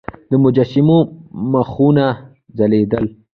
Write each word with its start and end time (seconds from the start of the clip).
د 0.29 0.31
مجسمو 0.43 0.99
مخونه 1.53 2.05
ځلیدل 2.57 3.05